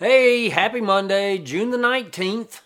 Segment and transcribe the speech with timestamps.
[0.00, 2.60] Hey, happy Monday, June the 19th.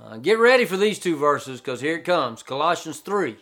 [0.00, 3.38] Uh, get ready for these two verses because here it comes Colossians 3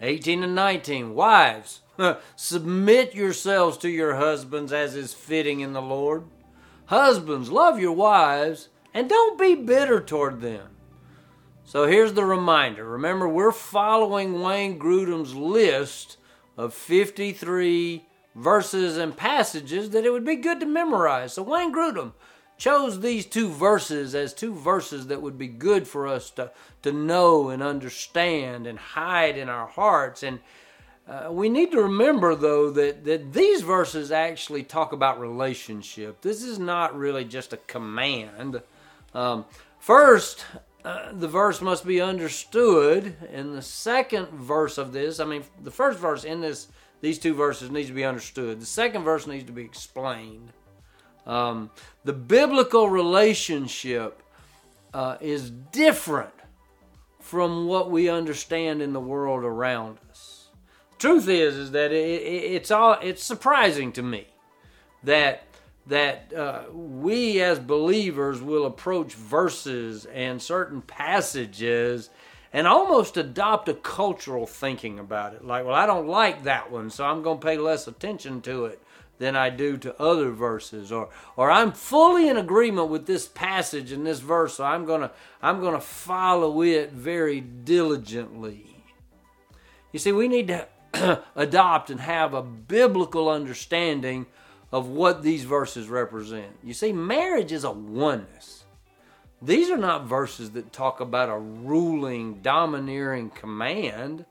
[0.00, 1.12] 18 and 19.
[1.12, 1.82] Wives,
[2.34, 6.24] submit yourselves to your husbands as is fitting in the Lord.
[6.86, 10.68] Husbands, love your wives and don't be bitter toward them.
[11.64, 12.86] So here's the reminder.
[12.86, 16.16] Remember, we're following Wayne Grudem's list
[16.56, 21.34] of 53 verses and passages that it would be good to memorize.
[21.34, 22.12] So Wayne Grudem
[22.62, 26.48] chose these two verses as two verses that would be good for us to,
[26.80, 30.22] to know and understand and hide in our hearts.
[30.22, 30.38] And
[31.08, 36.20] uh, we need to remember, though, that, that these verses actually talk about relationship.
[36.20, 38.62] This is not really just a command.
[39.12, 39.44] Um,
[39.80, 40.44] first,
[40.84, 43.16] uh, the verse must be understood.
[43.32, 46.68] and the second verse of this, I mean, the first verse in this,
[47.00, 48.60] these two verses needs to be understood.
[48.60, 50.52] The second verse needs to be explained.
[51.26, 51.70] Um,
[52.04, 54.22] the biblical relationship
[54.92, 56.32] uh, is different
[57.20, 60.48] from what we understand in the world around us.
[60.98, 64.26] Truth is, is that it, it, it's all it's surprising to me
[65.02, 65.44] that
[65.86, 72.10] that uh, we as believers will approach verses and certain passages
[72.52, 75.44] and almost adopt a cultural thinking about it.
[75.44, 78.66] Like, well, I don't like that one, so I'm going to pay less attention to
[78.66, 78.80] it
[79.22, 83.92] than I do to other verses or or I'm fully in agreement with this passage
[83.92, 88.66] and this verse so I'm going to I'm going to follow it very diligently.
[89.92, 90.66] You see we need to
[91.36, 94.26] adopt and have a biblical understanding
[94.72, 96.58] of what these verses represent.
[96.64, 98.64] You see marriage is a oneness.
[99.40, 104.26] These are not verses that talk about a ruling, domineering command.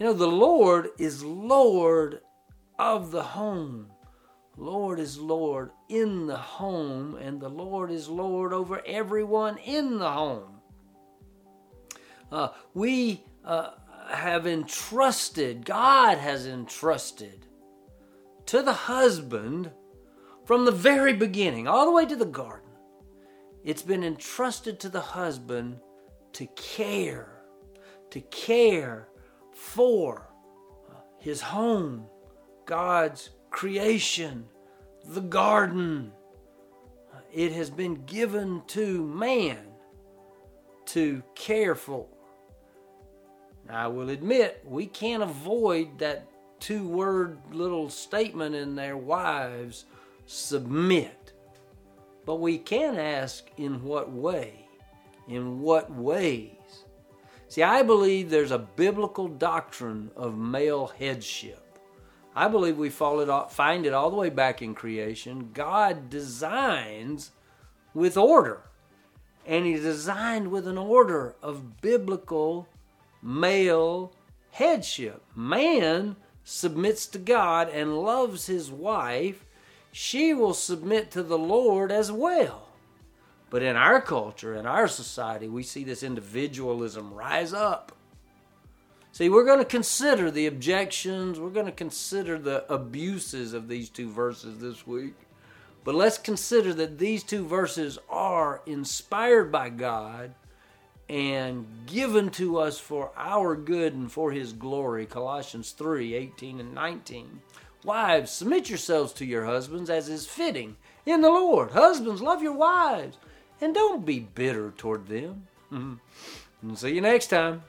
[0.00, 2.22] You know, the Lord is Lord
[2.76, 3.92] of the home.
[4.56, 10.10] Lord is Lord in the home, and the Lord is Lord over everyone in the
[10.10, 10.60] home.
[12.32, 13.72] Uh, we uh,
[14.08, 17.46] have entrusted, God has entrusted
[18.46, 19.70] to the husband
[20.44, 22.70] from the very beginning, all the way to the garden.
[23.62, 25.80] It's been entrusted to the husband
[26.34, 27.42] to care,
[28.10, 29.08] to care
[29.52, 30.30] for
[31.18, 32.06] his home,
[32.64, 34.44] God's creation,
[35.06, 36.12] the garden.
[37.32, 39.56] It has been given to man
[40.86, 42.06] to care for.
[43.66, 46.28] Now, I will admit, we can't avoid that
[46.60, 49.86] two word little statement in there wives,
[50.26, 51.32] submit.
[52.26, 54.68] But we can ask in what way?
[55.28, 56.84] In what ways?
[57.48, 61.65] See, I believe there's a biblical doctrine of male headship.
[62.36, 65.50] I believe we find it all the way back in creation.
[65.54, 67.32] God designs
[67.94, 68.60] with order,
[69.46, 72.68] and He designed with an order of biblical
[73.22, 74.12] male
[74.50, 75.22] headship.
[75.34, 79.44] Man submits to God and loves his wife,
[79.90, 82.68] she will submit to the Lord as well.
[83.50, 87.92] But in our culture, in our society, we see this individualism rise up.
[89.16, 93.88] See, we're going to consider the objections, we're going to consider the abuses of these
[93.88, 95.14] two verses this week.
[95.84, 100.34] But let's consider that these two verses are inspired by God
[101.08, 105.06] and given to us for our good and for his glory.
[105.06, 107.40] Colossians 3 18 and 19.
[107.84, 110.76] Wives, submit yourselves to your husbands as is fitting
[111.06, 111.70] in the Lord.
[111.70, 113.16] Husbands, love your wives
[113.62, 115.46] and don't be bitter toward them.
[116.62, 117.62] And see you next time.